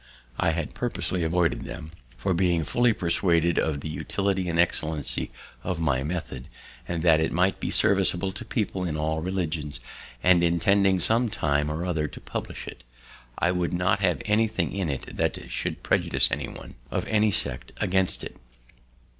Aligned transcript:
I 0.39 0.49
had 0.49 0.73
purposely 0.73 1.21
avoided 1.23 1.61
them; 1.61 1.91
for, 2.17 2.33
being 2.33 2.63
fully 2.63 2.91
persuaded 2.91 3.59
of 3.59 3.81
the 3.81 3.87
utility 3.87 4.49
and 4.49 4.57
excellency 4.57 5.29
of 5.63 5.79
my 5.79 6.01
method, 6.01 6.47
and 6.87 7.03
that 7.03 7.19
it 7.19 7.31
might 7.31 7.59
be 7.59 7.69
serviceable 7.69 8.31
to 8.31 8.43
people 8.43 8.83
in 8.83 8.97
all 8.97 9.21
religions, 9.21 9.79
and 10.23 10.41
intending 10.41 10.99
some 10.99 11.29
time 11.29 11.69
or 11.69 11.85
other 11.85 12.07
to 12.07 12.19
publish 12.19 12.67
it, 12.67 12.83
I 13.37 13.51
would 13.51 13.73
not 13.73 13.99
have 13.99 14.23
anything 14.25 14.71
in 14.71 14.89
it 14.89 15.17
that 15.17 15.37
should 15.51 15.83
prejudice 15.83 16.31
anyone, 16.31 16.73
of 16.89 17.05
any 17.05 17.29
sect, 17.29 17.71
against 17.77 18.23
it. 18.23 18.37